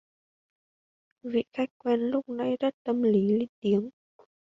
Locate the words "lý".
3.03-3.27